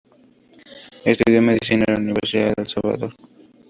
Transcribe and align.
Estudió 1.05 1.43
Medicina 1.43 1.85
en 1.89 1.93
la 1.95 2.01
Universidad 2.01 2.55
de 2.55 2.63
El 2.63 2.67
Salvador. 2.67 3.13